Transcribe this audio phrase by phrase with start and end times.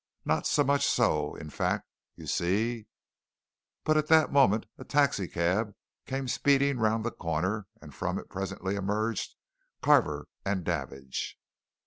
[0.25, 1.87] Not so much so, in fact.
[2.15, 2.87] You see"
[3.85, 5.75] But at that moment a taxi cab
[6.07, 9.35] came speeding round the corner, and from it presently emerged
[9.83, 11.37] Carver and Davidge.